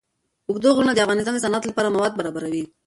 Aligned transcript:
اوږده 0.49 0.69
غرونه 0.75 0.91
د 0.93 0.99
افغانستان 1.05 1.33
د 1.35 1.39
صنعت 1.45 1.63
لپاره 1.67 1.93
مواد 1.95 2.11
برابروي. 2.19 2.63